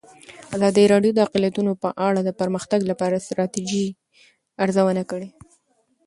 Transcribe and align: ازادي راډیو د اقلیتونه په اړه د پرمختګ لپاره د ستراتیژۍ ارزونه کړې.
ازادي 0.55 0.83
راډیو 0.93 1.15
د 1.15 1.19
اقلیتونه 1.27 1.71
په 1.83 1.89
اړه 2.07 2.19
د 2.23 2.29
پرمختګ 2.39 2.79
لپاره 2.91 3.15
د 3.15 3.21
ستراتیژۍ 3.27 3.85
ارزونه 4.63 5.03
کړې. 5.11 5.29